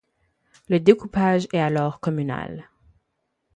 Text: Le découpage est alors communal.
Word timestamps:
Le 0.67 0.79
découpage 0.79 1.47
est 1.53 1.59
alors 1.59 1.99
communal. 1.99 2.71